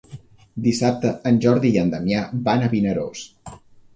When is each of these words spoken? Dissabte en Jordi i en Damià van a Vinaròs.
Dissabte 0.67 1.09
en 1.31 1.37
Jordi 1.43 1.71
i 1.75 1.77
en 1.83 1.93
Damià 1.93 2.23
van 2.49 2.65
a 2.69 2.73
Vinaròs. 2.75 3.23